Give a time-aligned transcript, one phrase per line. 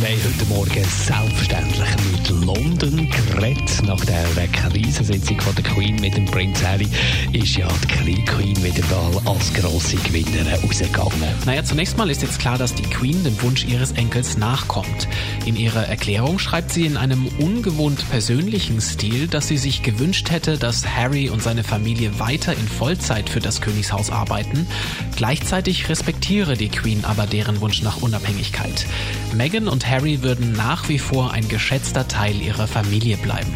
[0.00, 3.82] Wir haben heute Morgen selbstverständlich mit London geredet.
[3.84, 6.86] Nach der Krisensitzung von der Queen mit dem Prinz Harry
[7.32, 7.66] ist ja
[8.06, 11.34] die Queen wieder mal als grosse Gewinnerin rausgegangen.
[11.46, 15.08] Naja, zunächst mal ist jetzt klar, dass die Queen dem Wunsch ihres Enkels nachkommt.
[15.46, 20.58] In ihrer Erklärung schreibt sie in einem ungewohnt persönlichen Stil, dass sie sich gewünscht hätte,
[20.58, 24.68] dass Harry und seine Familie weiter in Vollzeit für das Königshaus arbeiten.
[25.16, 28.86] Gleichzeitig respektiere die Queen aber deren Wunsch nach Unabhängigkeit.
[29.34, 33.52] Meghan und Harry würden nach wie vor ein geschätzter Teil ihrer Familie bleiben.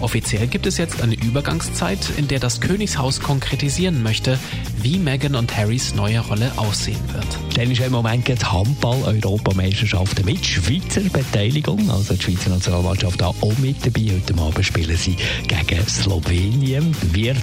[0.00, 4.38] Offiziell gibt es jetzt eine Übergangszeit, in der das Königshaus konkretisieren möchte,
[4.80, 7.26] wie Meghan und Harrys neue Rolle aussehen wird.
[7.56, 11.90] Dann ist im Moment die Handball-Europameisterschaften mit Schweizer Beteiligung.
[11.90, 14.12] Also die Schweizer Nationalmannschaft auch mit dabei.
[14.14, 15.16] Heute Abend spielen sie
[15.48, 16.94] gegen Slowenien.
[17.12, 17.36] Wird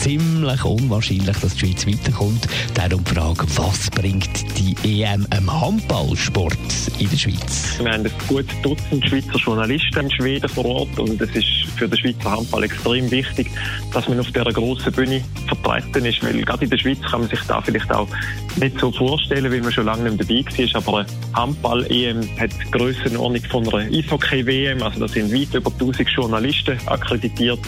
[0.00, 2.48] ziemlich unwahrscheinlich, dass die Schweiz weiterkommt.
[2.74, 6.58] Darum die Frage, was bringt die EM im Handballsport
[6.98, 7.78] in der Schweiz?
[7.78, 11.88] Wir haben ein gutes Dutzend Schweizer Journalisten in Schweden vor Ort und es ist für
[11.88, 13.50] den Schweizer Handball extrem wichtig,
[13.92, 17.30] dass man auf dieser grossen Bühne vertreten ist, weil gerade in der Schweiz kann man
[17.30, 18.08] sich da vielleicht auch
[18.56, 22.70] nicht so vorstellen, weil man schon lange nicht dabei war, aber eine Handball-EM hat die
[22.70, 27.60] Grössenordnung von einer Eishockey-WM, also da sind weit über 1000 Journalisten akkreditiert,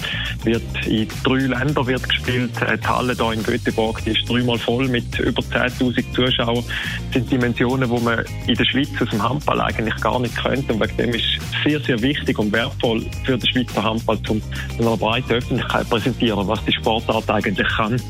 [0.45, 4.89] wird in drei Ländern wird gespielt, die Halle hier in Göteborg, die ist dreimal voll
[4.89, 9.61] mit über 10'000 Zuschauern, das sind Dimensionen, die man in der Schweiz aus dem Handball
[9.61, 13.49] eigentlich gar nicht könnte und wegen dem ist sehr, sehr wichtig und wertvoll für den
[13.49, 14.43] Schweizer Handball, um
[14.79, 18.01] einer breiten Öffentlichkeit präsentieren, was die Sportart eigentlich kann.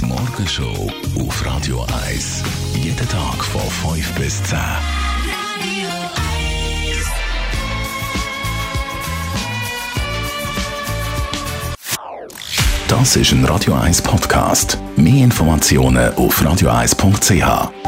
[0.00, 2.44] Die Morgenshow auf Radio 1.
[2.74, 4.58] Jeden Tag von 5 bis 10.
[12.88, 14.78] Das ist ein Radio 1 Podcast.
[14.96, 17.87] Mehr Informationen auf radio1.ch.